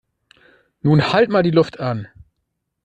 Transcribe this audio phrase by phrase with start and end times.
[0.81, 2.07] Nun halt mal die Luft an!